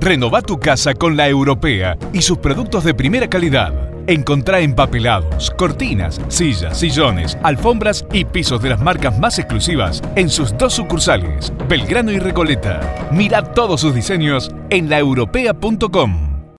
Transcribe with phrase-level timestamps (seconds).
[0.00, 3.90] Renova tu casa con la europea y sus productos de primera calidad.
[4.06, 10.56] Encontrá empapelados, cortinas, sillas, sillones, alfombras y pisos de las marcas más exclusivas en sus
[10.56, 12.80] dos sucursales, Belgrano y Recoleta.
[13.12, 16.29] Mira todos sus diseños en laeuropea.com.